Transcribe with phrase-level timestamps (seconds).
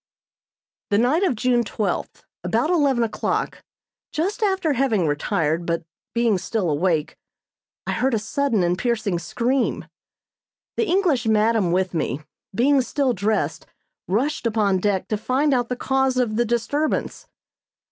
[0.89, 3.63] The night of June twelfth, about eleven o'clock,
[4.11, 5.83] just after having retired, but
[6.15, 7.15] being still awake,
[7.85, 9.85] I heard a sudden and piercing scream.
[10.75, 12.21] The English madam with me,
[12.55, 13.67] being still dressed,
[14.07, 17.27] rushed upon deck to find out the cause of the disturbance.